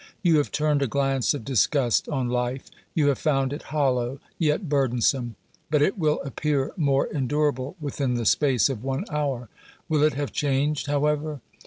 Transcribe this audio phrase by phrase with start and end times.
[0.23, 4.67] You have turned a glance of disgust on life; you have found it hollow, yet
[4.67, 5.35] burdensome.
[5.69, 9.47] But it will appear more endurable within the space of one hour.
[9.87, 11.39] Will it have changed, however?